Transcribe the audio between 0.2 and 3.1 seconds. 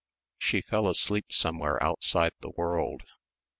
She fell asleep somewhere outside the world.